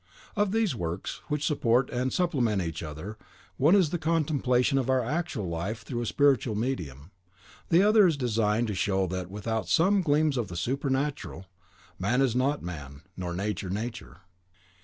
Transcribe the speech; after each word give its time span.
Of 0.35 0.51
these 0.51 0.73
works, 0.73 1.21
which 1.27 1.45
support 1.45 1.91
and 1.91 2.11
supplement 2.11 2.59
each 2.59 2.81
other, 2.81 3.19
one 3.57 3.75
is 3.75 3.91
the 3.91 3.99
contemplation 3.99 4.79
of 4.79 4.89
our 4.89 5.03
actual 5.05 5.47
life 5.47 5.83
through 5.83 6.01
a 6.01 6.07
spiritual 6.07 6.55
medium, 6.55 7.11
the 7.69 7.83
other 7.83 8.07
is 8.07 8.17
designed 8.17 8.65
to 8.69 8.73
show 8.73 9.05
that, 9.05 9.29
without 9.29 9.69
some 9.69 10.01
gleams 10.01 10.37
of 10.37 10.47
the 10.47 10.57
supernatural, 10.57 11.45
man 11.99 12.19
is 12.19 12.35
not 12.35 12.63
man, 12.63 13.03
nor 13.15 13.35
nature 13.35 13.69
nature. 13.69 14.21